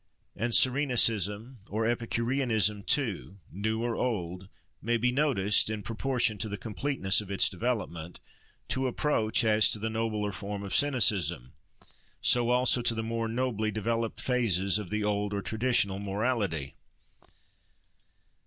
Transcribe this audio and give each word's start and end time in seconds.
And 0.35 0.51
Cyrenaicism 0.55 1.57
or 1.69 1.85
Epicureanism 1.85 2.81
too, 2.81 3.37
new 3.51 3.83
or 3.83 3.95
old, 3.95 4.47
may 4.81 4.97
be 4.97 5.11
noticed, 5.11 5.69
in 5.69 5.83
proportion 5.83 6.39
to 6.39 6.49
the 6.49 6.57
completeness 6.57 7.21
of 7.21 7.29
its 7.29 7.47
development, 7.47 8.19
to 8.69 8.87
approach, 8.87 9.43
as 9.43 9.69
to 9.69 9.77
the 9.77 9.91
nobler 9.91 10.31
form 10.31 10.63
of 10.63 10.73
Cynicism, 10.73 11.53
so 12.19 12.49
also 12.49 12.81
to 12.81 12.95
the 12.95 13.03
more 13.03 13.27
nobly 13.27 13.69
developed 13.69 14.19
phases 14.19 14.79
of 14.79 14.89
the 14.89 15.03
old, 15.03 15.35
or 15.35 15.43
traditional 15.43 15.99
morality. 15.99 16.73